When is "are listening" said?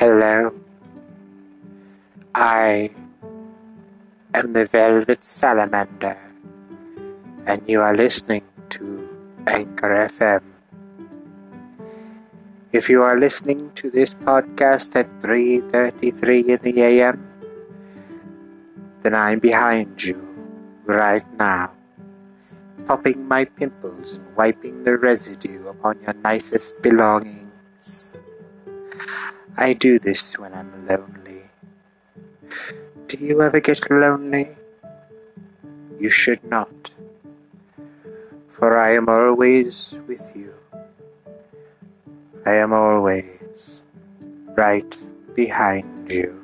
7.84-8.48, 13.04-13.76